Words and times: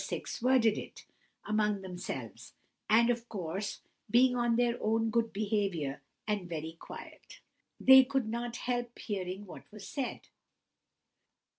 6 0.03 0.41
worded 0.41 0.79
it, 0.79 1.05
among 1.45 1.83
themselves; 1.83 2.55
and, 2.89 3.11
of 3.11 3.29
course, 3.29 3.81
being 4.09 4.35
on 4.35 4.55
their 4.55 4.81
own 4.81 5.11
good 5.11 5.31
behaviour, 5.31 6.01
and 6.27 6.49
very 6.49 6.73
quiet, 6.79 7.39
they 7.79 8.03
could 8.03 8.27
not 8.27 8.55
help 8.55 8.97
hearing 8.97 9.45
what 9.45 9.71
was 9.71 9.87
said. 9.87 10.21